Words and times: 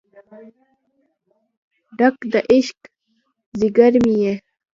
ډک 1.97 2.17
د 2.33 2.35
عشق 2.53 2.79
ځیګر 3.59 3.93
مې 4.03 4.13
یې 4.23 4.33